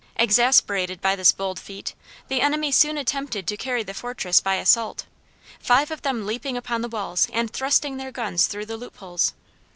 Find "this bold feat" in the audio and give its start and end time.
1.15-1.93